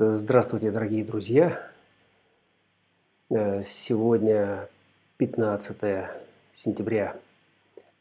[0.00, 1.60] Здравствуйте, дорогие друзья!
[3.30, 4.68] Э, сегодня
[5.16, 6.06] 15
[6.52, 7.16] сентября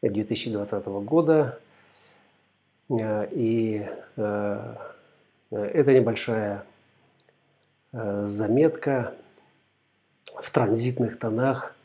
[0.03, 1.59] 2020 года.
[2.91, 3.83] Э, и
[4.15, 4.75] э,
[5.49, 6.65] это небольшая
[7.91, 9.15] заметка
[10.35, 11.75] в транзитных тонах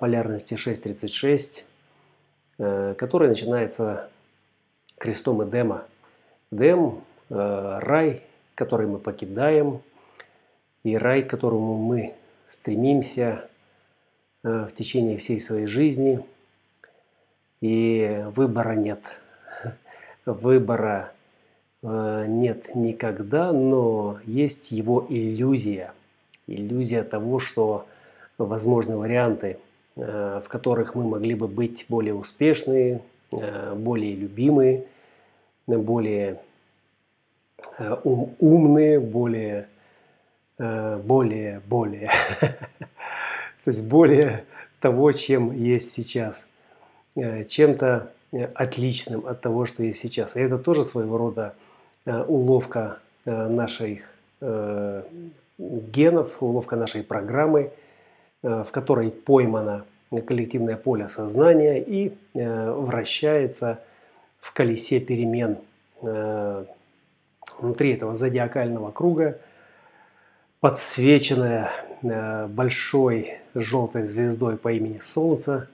[0.00, 4.10] полярности 6.36, которая начинается
[4.98, 5.84] крестом Эдема.
[6.50, 8.24] Эдем– рай,
[8.58, 9.82] который мы покидаем,
[10.82, 12.14] и рай, к которому мы
[12.48, 13.48] стремимся
[14.42, 16.24] э, в течение всей своей жизни.
[17.60, 18.98] И выбора нет.
[20.26, 21.12] Выбора
[21.84, 25.92] э, нет никогда, но есть его иллюзия.
[26.48, 27.86] Иллюзия того, что
[28.38, 29.58] возможны варианты,
[29.94, 34.86] э, в которых мы могли бы быть более успешны, более любимы,
[35.66, 36.40] более
[38.04, 39.68] ум, умные, более,
[40.58, 42.10] э, более, более.
[42.40, 44.44] То есть более
[44.80, 46.46] того, чем есть сейчас.
[47.16, 48.12] Э, чем-то
[48.54, 50.36] отличным от того, что есть сейчас.
[50.36, 51.54] И это тоже своего рода
[52.04, 54.00] уловка наших
[55.58, 57.70] генов, уловка нашей программы,
[58.42, 59.86] в которой поймано
[60.26, 63.80] коллективное поле сознания и вращается
[64.40, 65.56] в колесе перемен
[67.58, 69.38] внутри этого зодиакального круга,
[70.60, 71.70] подсвеченная
[72.02, 75.68] э, большой желтой звездой по имени Солнце.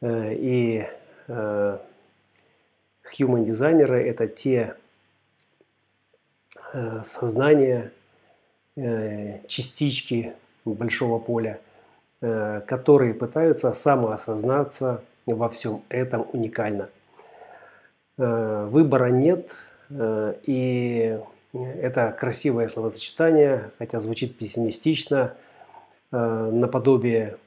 [0.00, 0.86] Э, и
[1.28, 1.78] э,
[3.18, 4.74] human дизайнеры– это те
[7.04, 7.92] сознания,
[9.46, 11.60] частички большого поля,
[12.20, 16.90] которые пытаются самоосознаться во всем этом уникально.
[18.16, 19.50] Выбора нет–
[19.90, 21.18] и
[21.52, 25.34] это красивое словосочетание, хотя звучит пессимистично,
[26.12, 27.38] э, наподобие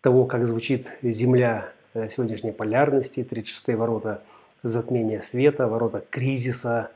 [0.00, 4.22] того, как звучит Земля э, сегодняшней полярности, 36 ворота
[4.62, 6.90] затмения света, ворота кризиса,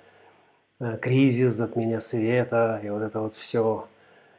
[1.00, 3.88] кризис, затмения света, и вот это вот все.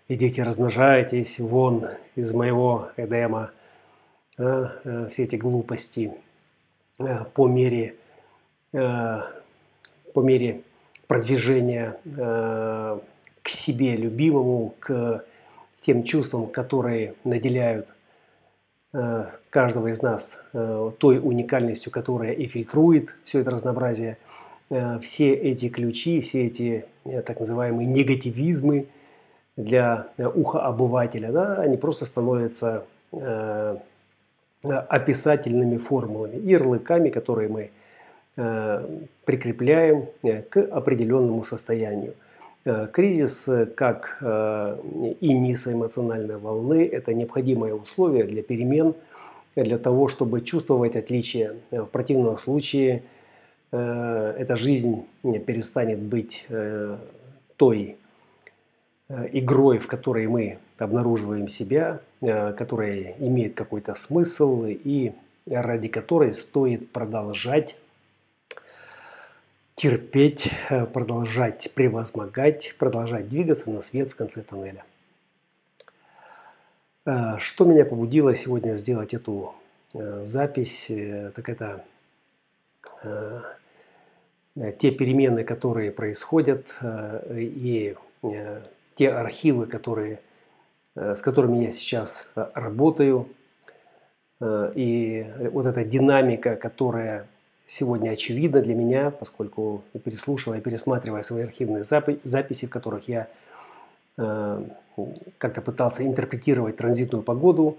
[0.08, 3.52] Идите, размножайтесь, вон из моего Эдема,
[4.38, 6.14] все эти глупости
[7.34, 7.96] по мере
[10.13, 10.62] по мере
[11.07, 13.00] продвижения э,
[13.41, 15.23] к себе любимому, к
[15.81, 17.88] тем чувствам, которые наделяют
[18.94, 24.18] э, каждого из нас э, той уникальностью, которая и фильтрует все это разнообразие,
[24.69, 28.88] э, все эти ключи, все эти э, так называемые негативизмы
[29.56, 33.78] для э, уха обывателя, да, они просто становятся э,
[34.63, 37.69] описательными формулами, ярлыками, которые мы
[38.38, 42.14] прикрепляем э, к определенному состоянию.
[42.66, 48.94] Э, кризис как и низ эмоциональной волны– это необходимое условие для перемен,
[49.56, 51.56] для того, чтобы чувствовать отличия.
[51.72, 53.02] В противном случае
[53.72, 56.46] эта жизнь перестанет быть
[57.58, 57.98] той
[59.09, 65.12] игрой, в которой мы обнаруживаем себя, которая имеет какой-то смысл и
[65.50, 67.78] ради которой стоит продолжать
[69.78, 74.84] терпеть, э, продолжать превозмогать, продолжать двигаться на свет в конце тоннеля.
[77.06, 79.54] Э, что меня побудило сегодня сделать эту
[79.94, 80.92] э, запись,
[81.36, 81.86] так это
[84.80, 86.66] те перемены, которые происходят,
[87.30, 87.96] и
[88.96, 90.20] те архивы, которые,
[90.96, 93.30] с которыми я сейчас работаю,
[94.42, 97.28] и вот эта динамика, которая
[97.68, 103.28] сегодня очевидно для меня, поскольку переслушивая, пересматривая свои архивные записи, в которых я
[104.18, 104.64] э,
[105.38, 107.78] как-то пытался интерпретировать транзитную погоду,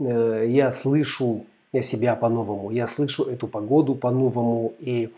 [0.00, 1.44] э, я слышу
[1.82, 5.12] себя по-новому, я слышу эту погоду по-новому, и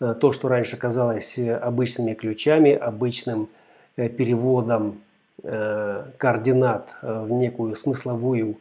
[0.00, 3.48] э, то, что раньше казалось обычными ключами, обычным
[3.96, 5.00] э, переводом
[5.44, 8.56] э, координат э, в некую смысловую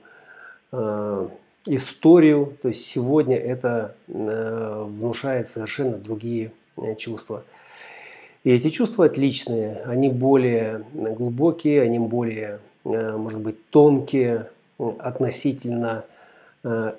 [0.72, 1.28] э,
[1.66, 2.58] историю.
[2.62, 7.44] То есть сегодня это э, внушает совершенно другие э, чувства.
[8.44, 14.48] И эти чувства отличные, они более глубокие, они более, э, может быть, тонкие
[14.98, 16.06] относительно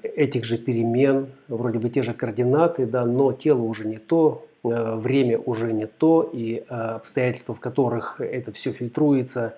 [0.03, 5.39] этих же перемен, вроде бы те же координаты, да, но тело уже не то, время
[5.39, 9.55] уже не то, и обстоятельства, в которых это все фильтруется,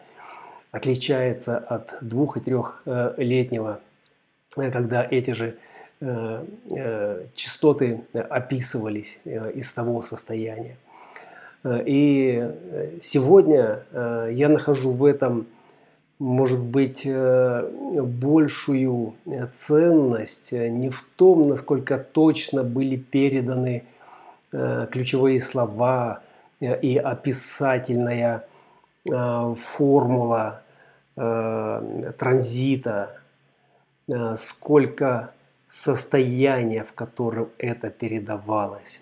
[0.73, 3.81] отличается от двух- и трехлетнего
[4.55, 5.57] когда эти же
[6.01, 10.77] э, э, частоты описывались из того состояния.
[11.67, 12.51] И
[13.03, 13.85] сегодня
[14.31, 15.47] я нахожу в этом,
[16.19, 19.15] может быть, большую
[19.55, 23.85] ценность не в том, насколько точно были переданы
[24.51, 26.21] ключевые слова
[26.61, 28.45] и описательная
[29.07, 30.61] формула
[31.15, 33.24] транзита,
[34.39, 35.33] сколько
[35.75, 39.01] состояние, в котором это передавалось.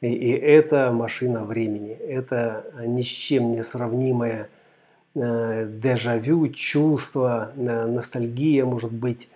[0.00, 4.48] И, и это машина времени, это ни с чем не сравнимое
[5.14, 9.28] э, дежавю, чувство, э, ностальгия, может быть,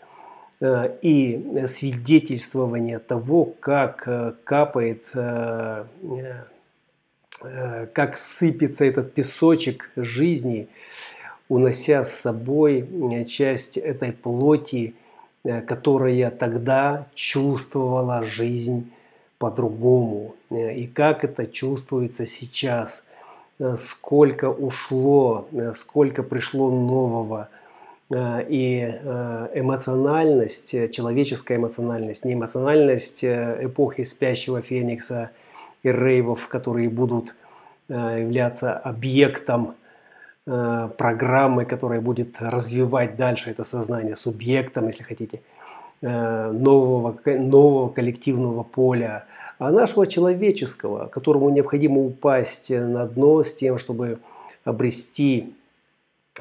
[0.61, 5.85] э, и свидетельствование того, как э, капает, э,
[7.43, 10.69] э, как сыпется этот песочек жизни,
[11.53, 12.87] унося с собой
[13.27, 14.95] часть этой плоти,
[15.45, 18.93] Э, которая тогда чувствовала жизнь
[19.39, 20.37] по-другому.
[20.51, 23.05] Э, и как это чувствуется сейчас,
[23.59, 27.49] э, сколько ушло, сколько пришло нового.
[28.15, 29.01] И
[29.55, 35.31] эмоциональность, человеческая эмоциональность, не эмоциональность эпохи спящего Феникса
[35.83, 37.35] и рейвов, которые будут
[37.89, 39.77] являться объектом
[40.45, 45.41] программы, которая будет развивать дальше это сознание субъектом, если хотите,
[46.01, 49.27] э, нового, нового коллективного поля,
[49.59, 54.19] а нашего человеческого, которому необходимо упасть на дно с тем, чтобы
[54.65, 55.55] обрести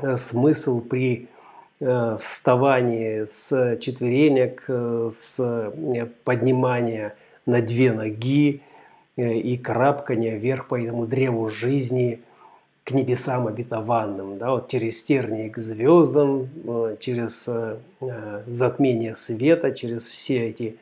[0.01, 1.27] э, смысл при
[2.19, 5.73] вставании с четверенек, с
[6.23, 7.15] поднимания
[7.47, 8.61] на две ноги
[9.15, 12.21] и карабкания вверх по этому древу жизни–
[12.91, 17.77] к небесам обетованным, да, вот через тернии к звездам, э, через э,
[18.45, 20.75] затмение света, через все эти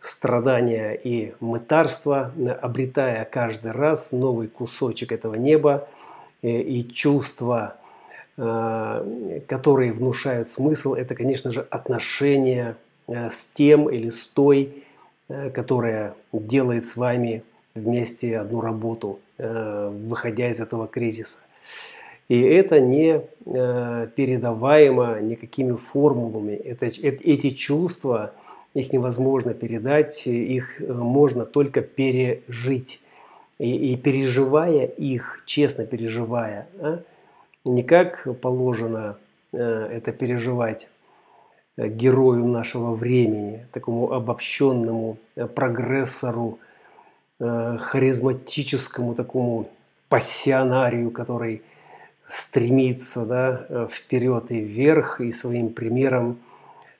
[0.00, 2.32] страдания и мытарства,
[2.62, 5.86] обретая каждый раз новый кусочек этого неба
[6.42, 7.76] э, и чувства,
[8.36, 12.74] которые внушают смысл, это, конечно же, отношение
[13.06, 14.82] с тем или с той,
[15.28, 17.44] которая делает с вами
[17.74, 21.38] вместе одну работу, э, выходя из этого кризиса.
[22.28, 26.52] И это не э, передаваемо никакими формулами.
[26.52, 28.32] Это, эти чувства,
[28.74, 33.00] их невозможно передать, их э, можно только пережить.
[33.58, 37.00] И, и переживая их, честно переживая, а,
[37.64, 39.16] не как положено
[39.52, 40.88] это переживать
[41.76, 45.18] герою нашего времени, такому обобщенному
[45.54, 46.58] прогрессору,
[47.46, 49.68] Э, харизматическому такому
[50.08, 51.60] пассионарию, который
[52.26, 56.38] стремится да, э, вперед и вверх, и своим примером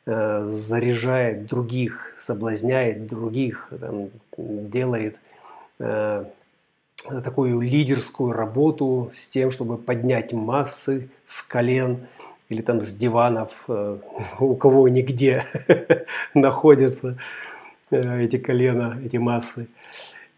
[0.05, 5.17] э, заряжает других, соблазняет других, там, делает
[5.79, 6.27] э,
[7.25, 12.07] такую лидерскую работу с тем, чтобы поднять массы с колен
[12.51, 13.97] или там с диванов, э,
[14.41, 15.47] у кого нигде
[16.35, 17.17] находятся
[17.91, 19.69] э, эти колена, эти массы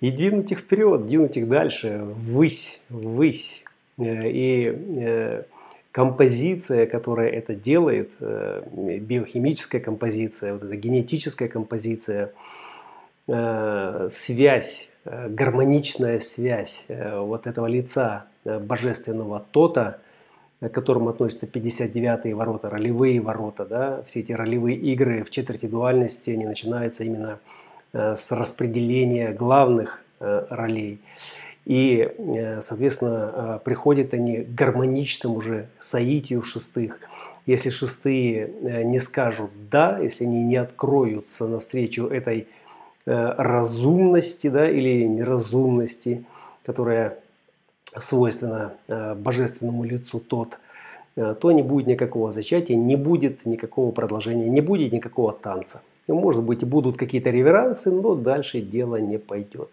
[0.01, 3.63] и двинуть их вперед, двинуть их дальше, ввысь, ввысь.
[3.99, 5.43] Э, и э,
[5.91, 8.63] композиция, которая это делает, э,
[9.01, 12.33] биохимическая композиция, вот эта генетическая композиция,
[13.29, 19.99] связь, гармоничная связь вот этого лица божественного тота,
[20.61, 26.31] к которому относятся 59-е ворота, ролевые ворота, да, все эти ролевые игры в четверти дуальности,
[26.31, 27.41] они начинаются именно
[27.93, 30.99] с распределения главных э, ролей.
[31.65, 36.99] И, э, соответственно, приходят они к гармоничному уже соитию шестых.
[37.47, 38.51] Если шестые
[38.85, 42.49] не скажут «да», если они не откроются навстречу этой
[43.05, 46.25] разумности да, или неразумности,
[46.65, 47.19] которая
[47.97, 50.59] свойственна божественному лицу тот,
[51.15, 55.83] то не будет никакого зачатия, не будет никакого продолжения, не будет никакого танца.
[56.09, 59.69] Может быть, будут какие-то реверансы, но дальше дело не пойдет.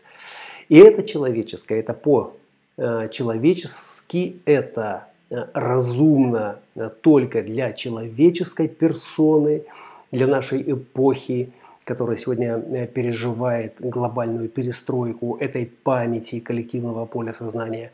[0.70, 9.64] И это человеческое, это по-человечески, э, это э, разумно э, только для человеческой персоны,
[10.12, 11.52] для нашей эпохи,
[11.84, 17.92] которая сегодня переживает глобальную перестройку этой памяти коллективного поля сознания.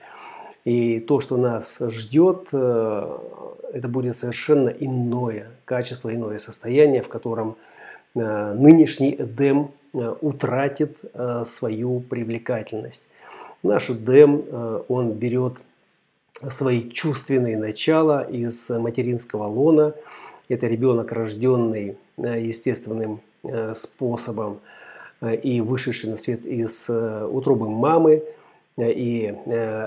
[0.64, 7.56] И то, что нас ждет, это будет совершенно иное качество, иное состояние, в котором
[8.16, 13.08] нынешний Эдем э, утратит э, свою привлекательность.
[13.64, 14.46] Наш Эдем,
[14.88, 15.56] он берет
[16.50, 19.94] свои чувственные начала из материнского лона.
[20.48, 23.20] Это ребенок, рожденный естественным
[23.76, 24.60] способом
[25.22, 28.24] и вышедший на свет из утробы мамы.
[28.80, 29.36] И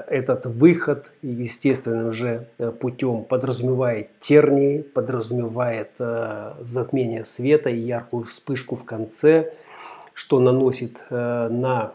[0.08, 2.46] этот выход естественным же
[2.80, 5.92] путем подразумевает тернии, подразумевает
[6.60, 9.54] затмение света и яркую вспышку в конце,
[10.12, 11.92] что наносит на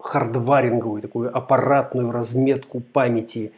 [0.00, 3.52] хардваринговую, такую аппаратную разметку памяти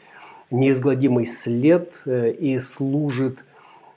[0.51, 3.39] неизгладимый след и служит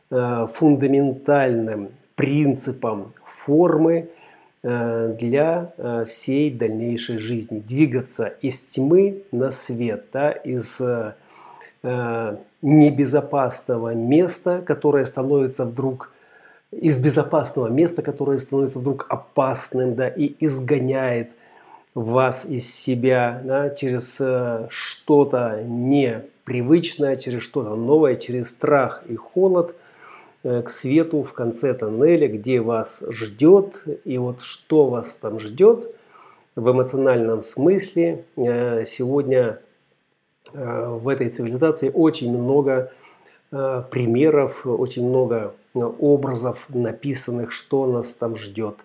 [0.09, 4.07] фундаментальным принципом формы э,
[4.63, 7.59] для э, всей дальнейшей жизни.
[7.59, 11.13] Двигаться из тьмы на свет, да, из э,
[12.61, 16.11] небезопасного места, которое становится вдруг
[16.71, 21.31] из безопасного места, которое становится вдруг опасным, да, и изгоняет
[21.93, 24.19] вас из себя да, через
[24.69, 29.82] что-то непривычное, через что-то новое, через страх и холод– Э,
[30.43, 33.81] к свету в конце тоннеля, где вас ждет.
[34.03, 35.95] И вот что вас там ждет
[36.55, 38.25] в эмоциональном смысле.
[38.35, 39.59] Э, сегодня
[40.53, 42.91] э, в этой цивилизации очень много
[43.91, 48.77] примеров, очень много образов написанных, что нас там ждет.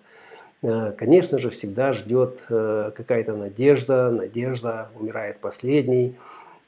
[0.61, 6.17] Конечно же, всегда ждет какая-то надежда, надежда умирает последней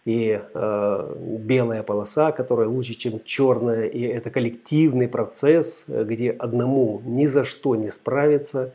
[0.06, 7.28] и э, белая полоса, которая лучше, чем черная, и это коллективный процесс, где одному ни
[7.28, 8.74] за что не справиться,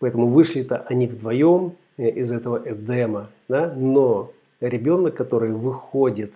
[0.00, 3.72] поэтому вышли-то они вдвоем э, из этого Эдема, да?
[3.74, 6.32] но ребенок, который выходит,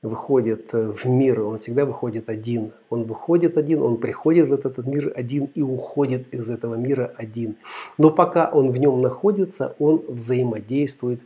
[0.00, 4.86] выходит э, в мир, он всегда выходит один, он выходит один, он приходит в этот
[4.86, 7.56] мир один и уходит из этого мира один,
[7.98, 11.20] но пока он в нем находится, он взаимодействует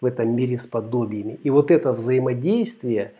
[0.00, 1.38] в этом мире с подобиями.
[1.42, 3.12] И вот это взаимодействие,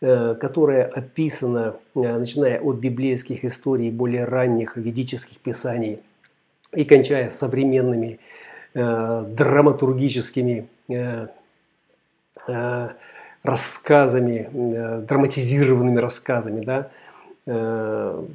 [0.00, 6.00] э, которое описано, э, начиная от библейских историй, более ранних ведических писаний,
[6.74, 8.18] и кончая современными
[8.74, 10.68] э, драматургическими
[13.42, 14.48] рассказами,
[15.06, 16.90] драматизированными рассказами, да,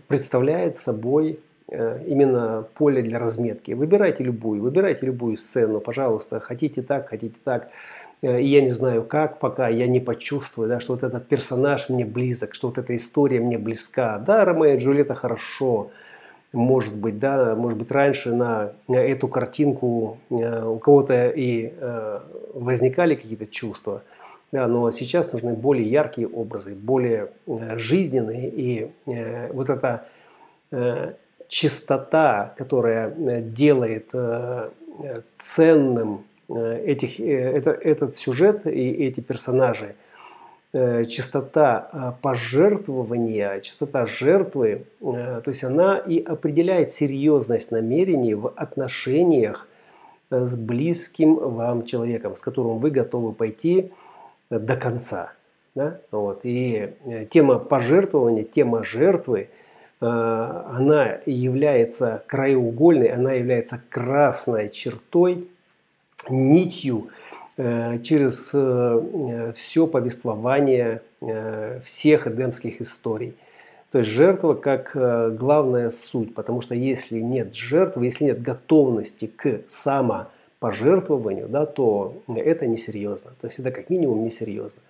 [0.08, 1.40] представляет собой
[1.74, 3.72] именно поле для разметки.
[3.72, 7.70] Выбирайте любую, выбирайте любую сцену, пожалуйста, хотите так, хотите так.
[8.24, 11.90] Э, и я не знаю как, пока я не почувствую, да, что вот этот персонаж
[11.90, 14.18] мне близок, что вот эта история мне близка.
[14.18, 15.92] Да, Ромео и Джульетта хорошо,
[16.54, 21.74] может быть, да, может быть, раньше на эту картинку э, у кого-то и
[22.54, 24.04] возникали какие-то чувства,
[24.52, 28.92] да, но сейчас нужны более яркие образы, более жизненные, и
[29.52, 30.06] вот это
[31.54, 34.70] чистота, которая э, делает э,
[35.38, 39.96] ценным э, этих, это, этот сюжет и эти персонажи,
[41.08, 49.68] чистота пожертвования, чистота жертвы, то есть она и определяет серьезность намерений в отношениях
[50.32, 53.92] с близким вам человеком, с которым вы готовы пойти
[54.50, 55.34] до конца.
[55.76, 56.00] Да?
[56.10, 56.40] Вот.
[56.42, 56.90] И
[57.30, 59.50] тема пожертвования, тема жертвы–
[60.06, 65.48] она является краеугольной, она является красной чертой,
[66.30, 67.10] нитью
[67.58, 71.02] э, через э, все повествование
[71.86, 73.34] всех эдемских историй.
[73.92, 79.62] То есть жертва как главная суть, потому что если нет жертвы, если нет готовности к
[79.70, 83.32] самопожертвованию, да, то это несерьезно.
[83.40, 84.82] То есть это как минимум несерьезно.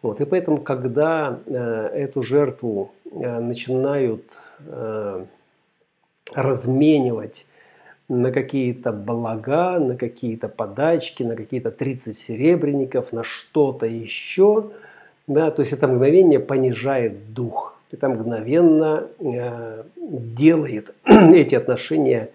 [0.00, 4.22] Вот, и поэтому, когда э, эту жертву э, начинают
[4.66, 5.24] э,
[6.34, 7.46] разменивать
[8.08, 14.70] на какие-то блага, на какие-то подачки, на какие-то 30 серебряников, на что-то еще,
[15.26, 22.30] да, то есть это мгновение понижает дух, это мгновенно э, делает эти отношения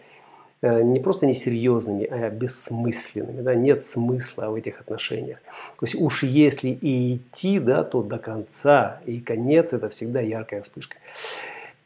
[0.64, 3.42] Э, не просто несерьезными, а бессмысленными.
[3.42, 3.54] Да?
[3.54, 5.40] Нет смысла в этих отношениях.
[5.78, 9.02] То есть уж если и идти, да, то до конца.
[9.06, 10.96] И конец– это всегда яркая вспышка.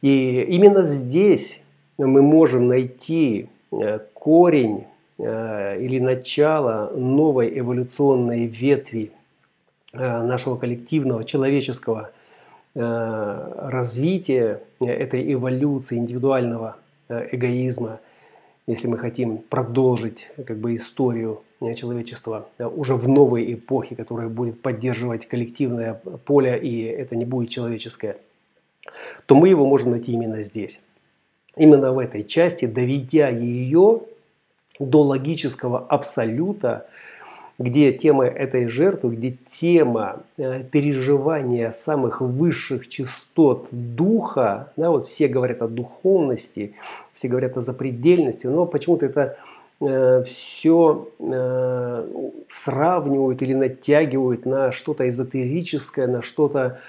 [0.02, 1.62] И именно здесь
[1.98, 4.86] мы можем найти э, корень
[5.18, 9.12] э, или начало новой эволюционной ветви
[9.94, 12.12] нашего коллективного человеческого
[12.76, 16.76] развития, этой эволюции индивидуального
[17.10, 18.00] эгоизма–
[18.68, 24.62] если мы хотим продолжить как бы, историю э, человечества уже в новой эпохе, которая будет
[24.62, 25.94] поддерживать коллективное
[26.26, 28.18] поле, и это не будет человеческое,
[29.26, 30.80] то мы его можем найти именно здесь.
[31.56, 34.02] Именно в этой части, доведя ее
[34.80, 36.88] до логического абсолюта,
[37.60, 45.28] где тема этой жертвы, где тема э, переживания самых высших частот духа, да, вот все
[45.28, 46.76] говорят о духовности,
[47.14, 49.38] все говорят о запредельности, но почему-то это
[49.82, 52.08] э, все э,
[52.48, 56.82] сравнивают или натягивают на что-то эзотерическое, на что-то астрально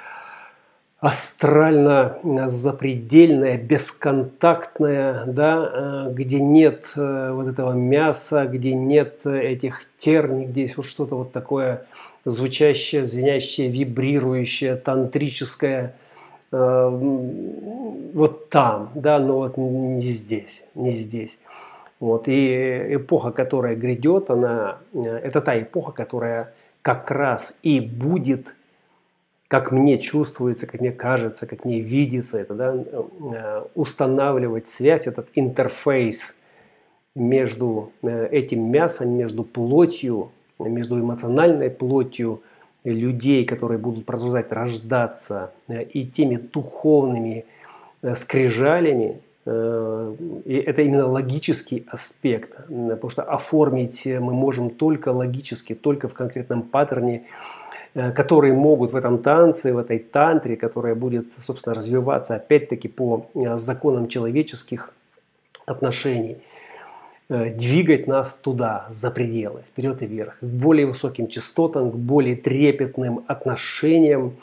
[2.49, 10.87] запредельное, бесконтактное, да, где нет вот этого мяса, где нет этих терний, где есть вот
[10.87, 11.87] что-то вот такое
[12.25, 15.95] звучащее, звенящее, вибрирующее, тантрическое–
[16.51, 16.89] Э,
[18.15, 21.39] вот там, да, но вот не здесь, не здесь.
[22.01, 28.55] Вот, и эпоха, которая грядет, она, э, это та эпоха, которая как раз и будет,
[29.49, 35.29] как мне чувствуется, как мне кажется, как мне видится, это, да, э, устанавливать связь, этот
[35.35, 36.37] интерфейс
[37.15, 42.43] между этим мясом, между плотью, между эмоциональной плотью,
[42.85, 47.45] людей, которые будут продолжать рождаться, э, и теми духовными
[48.03, 50.15] э, скрижалями, э,
[50.45, 56.63] и это именно логический аспект, потому что оформить мы можем только логически, только в конкретном
[56.63, 57.25] паттерне,
[58.15, 63.27] которые могут в этом танце, в этой тантре, которая будет, собственно, развиваться опять-таки по
[63.57, 64.93] законам человеческих
[65.67, 66.39] отношений–
[67.31, 72.37] Э, двигать нас туда, за пределы, вперед и вверх, к более высоким частотам, к более
[72.37, 74.37] трепетным отношениям,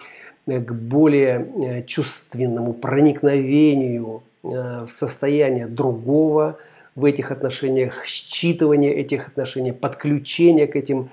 [0.45, 6.59] э, к более э, чувственному проникновению в состояние другого
[6.93, 11.09] в этих отношениях, считывание этих отношений, подключение к этим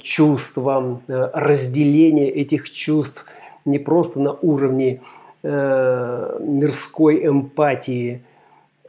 [0.00, 3.24] чувствам, разделение этих чувств
[3.64, 5.00] не просто на уровне
[5.42, 8.22] мирской эмпатии–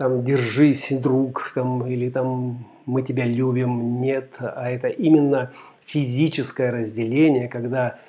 [0.02, 5.52] там держись, друг, там, или там мы тебя любим, нет, а это именно
[5.86, 8.00] физическое разделение, когда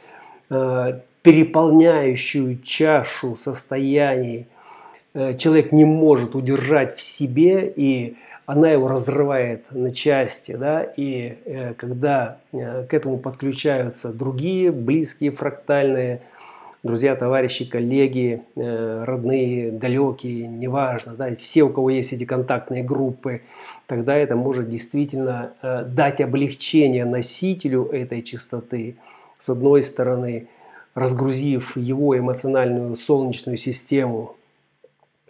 [0.49, 4.47] э, переполняющую чашу состояний
[5.13, 11.39] э, человек не может удержать в себе, и она его разрывает на части, да, и
[11.45, 16.23] э, когда э, к этому подключаются другие близкие фрактальные
[16.83, 23.43] друзья, товарищи, коллеги, э, родные, далекие, неважно, да, все, у кого есть эти контактные группы,
[23.87, 28.97] тогда это может действительно э, дать облегчение носителю этой чистоты,
[29.39, 30.49] с одной стороны,
[30.95, 34.37] разгрузив его эмоциональную солнечную систему,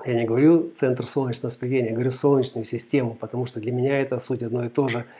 [0.06, 4.18] я не говорю центр солнечного сплетения, я говорю солнечную систему, потому что для меня это
[4.18, 5.04] суть одно и то же–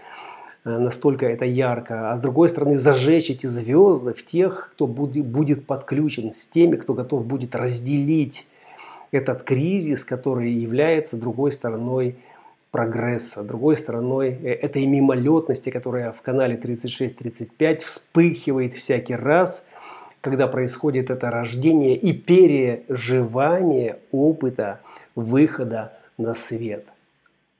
[0.64, 5.66] Э, настолько это ярко, а с другой стороны зажечь эти звезды в тех, кто будет
[5.66, 8.46] подключен, с теми, кто готов будет разделить
[9.10, 12.16] этот кризис, который является другой стороной
[12.70, 19.66] прогресса, другой стороной э, этой мимолетности, которая в канале 36-35 вспыхивает всякий раз,
[20.22, 24.80] когда происходит это рождение и переживание опыта
[25.14, 26.86] выхода на свет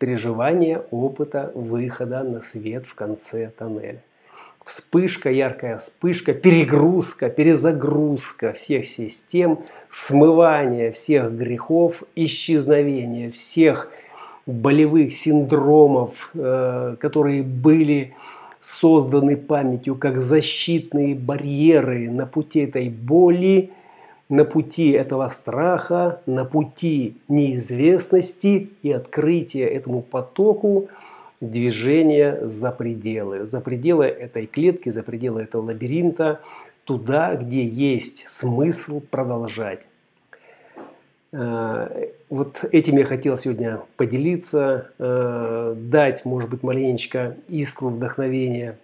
[0.03, 4.03] переживание опыта выхода на свет в конце тоннеля.
[4.65, 13.93] Вспышка, яркая вспышка, перегрузка, перезагрузка всех систем, смывание всех грехов, исчезновение всех
[14.45, 18.13] болевых синдромов, э, которые были
[18.63, 23.71] созданы памятью как защитные барьеры на пути этой боли–
[24.33, 30.89] на пути этого страха, на пути неизвестности и открытия этому потоку
[31.43, 33.45] движения за пределы.
[33.45, 36.41] За пределы этой клетки, за пределы этого лабиринта,
[36.85, 39.81] туда, где есть смысл продолжать.
[41.33, 48.79] Э, вот этим я хотел сегодня поделиться, э, дать, может быть, маленечко искру вдохновения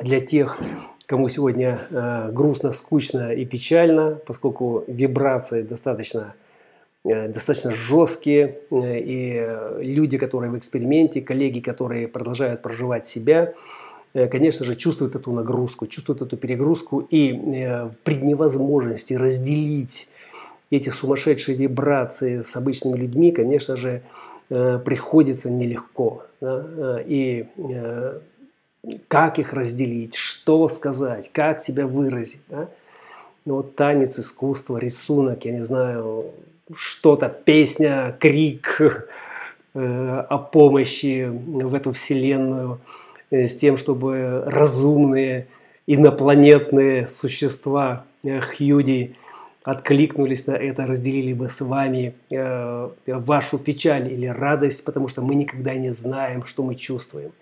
[0.00, 0.58] для тех,
[1.06, 6.34] кому сегодня э, грустно, скучно и печально, поскольку вибрации достаточно,
[7.04, 13.52] достаточно жесткие, и люди, которые в эксперименте, коллеги, которые продолжают проживать себя,
[14.14, 17.30] конечно же, чувствуют эту нагрузку, чувствуют эту перегрузку, и
[18.04, 20.08] при невозможности разделить
[20.70, 24.02] эти сумасшедшие вибрации с обычными людьми, конечно же,
[24.50, 26.24] э, приходится нелегко.
[26.40, 28.18] Э, и э,
[29.08, 32.42] как их разделить, что сказать, как себя выразить.
[33.46, 36.26] Ну, вот танец, искусство, рисунок, я не знаю,
[36.74, 38.80] что-то, песня, крик
[39.74, 42.78] о помощи в эту вселенную
[43.30, 45.46] с тем, чтобы разумные
[45.86, 49.16] инопланетные существа Хьюди
[49.64, 55.34] откликнулись на это, разделили бы с вами э, вашу печаль или радость, потому что мы
[55.34, 57.32] никогда не знаем, что мы чувствуем.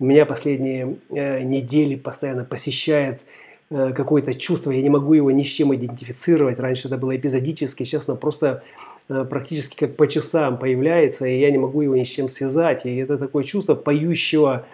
[0.00, 3.20] Меня последние э, недели постоянно посещает
[3.70, 6.58] э, какое-то чувство, я не могу его ни с чем идентифицировать.
[6.58, 8.64] Раньше это было эпизодически, сейчас оно просто
[9.08, 12.84] э, практически как по часам появляется, и я не могу его ни с чем связать.
[12.84, 14.66] И это такое чувство поющего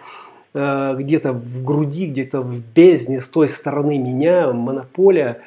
[0.55, 5.41] э, где-то в груди, где-то в бездне с той стороны меня, монополия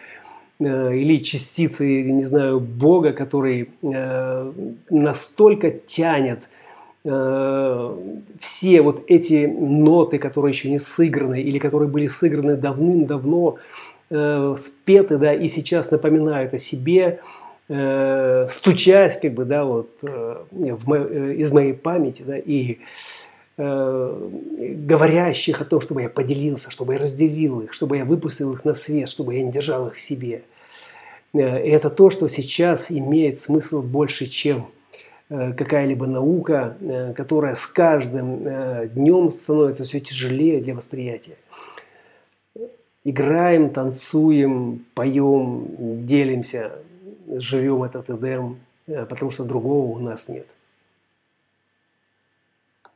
[0.60, 3.70] или частицы, не знаю, Бога, который
[4.90, 6.40] настолько тянет–
[7.02, 7.96] Э,
[8.40, 13.56] все вот эти ноты, которые еще не сыграны или которые были сыграны давным-давно,
[14.10, 17.20] э, спеты, да, и сейчас напоминают о себе,
[17.70, 22.78] э, стучась, как бы, да, вот мо, из моей памяти, да, и
[23.56, 28.74] говорящих о том, чтобы я поделился, чтобы я разделил их, чтобы я выпустил их на
[28.74, 30.44] свет, чтобы я не держал их в себе.
[31.32, 34.66] И это то, что сейчас имеет смысл больше, чем
[35.30, 41.36] Э, какая-либо наука, э, которая с каждым э, днем становится все тяжелее для восприятия.
[43.04, 46.72] Играем, танцуем, поем, делимся,
[47.28, 50.46] живем этот Эдем, потому что другого у нас нет.